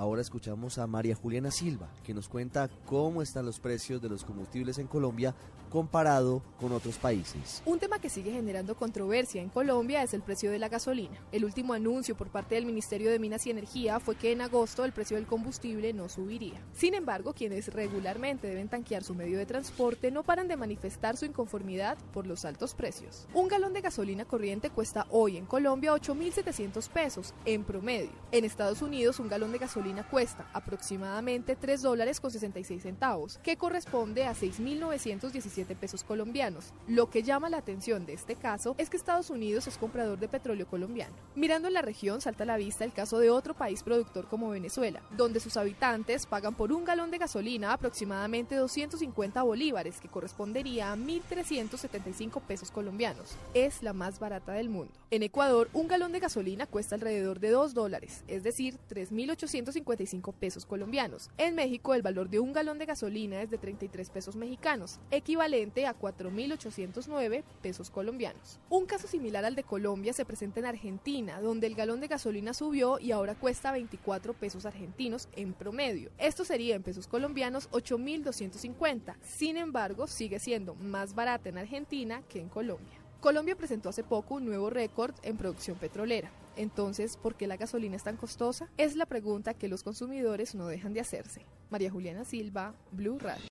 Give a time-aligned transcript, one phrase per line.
[0.00, 4.24] ahora escuchamos a María Juliana Silva, que nos cuenta cómo están los precios de los
[4.24, 5.34] combustibles en Colombia
[5.70, 7.62] comparado con otros países.
[7.64, 11.16] Un tema que sigue generando controversia en Colombia es el precio de la gasolina.
[11.32, 14.84] El último anuncio por parte del Ministerio de Minas y Energía fue que en agosto
[14.84, 16.60] el precio del combustible no subiría.
[16.72, 21.26] Sin embargo, quienes regularmente deben tanquear su medio de transporte no paran de manifestar su
[21.26, 23.28] inconformidad por los altos precios.
[23.32, 28.10] Un galón de gasolina corriente cuesta hoy en Colombia 8.700 pesos en promedio.
[28.32, 33.56] En Estados Unidos un galón de gasolina cuesta aproximadamente 3 dólares con 66 centavos, que
[33.56, 36.72] corresponde a 6.917 pesos colombianos.
[36.88, 40.28] Lo que llama la atención de este caso es que Estados Unidos es comprador de
[40.28, 41.14] petróleo colombiano.
[41.34, 44.50] Mirando en la región salta a la vista el caso de otro país productor como
[44.50, 50.92] Venezuela, donde sus habitantes pagan por un galón de gasolina aproximadamente 250 bolívares, que correspondería
[50.92, 53.36] a 1.375 pesos colombianos.
[53.54, 54.92] Es la más barata del mundo.
[55.10, 58.78] En Ecuador, un galón de gasolina cuesta alrededor de 2 dólares, es decir,
[59.84, 61.30] 3.855 pesos colombianos.
[61.38, 65.86] En México, el valor de un galón de gasolina es de 33 pesos mexicanos, equivalente
[65.86, 68.58] a 4.809 pesos colombianos.
[68.68, 72.54] Un caso similar al de Colombia se presenta en Argentina, donde el galón de gasolina
[72.54, 76.10] subió y ahora cuesta 24 pesos argentinos en promedio.
[76.18, 79.16] Esto sería en pesos colombianos 8.250.
[79.22, 83.00] Sin embargo, sigue siendo más barata en Argentina que en Colombia.
[83.20, 86.30] Colombia presentó hace poco un nuevo récord en producción petrolera.
[86.60, 88.68] Entonces, ¿por qué la gasolina es tan costosa?
[88.76, 91.46] Es la pregunta que los consumidores no dejan de hacerse.
[91.70, 93.48] María Juliana Silva, Blue Radio.